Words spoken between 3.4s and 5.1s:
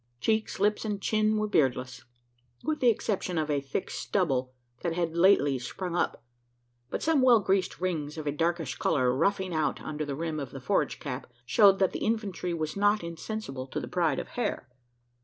a thick stubble that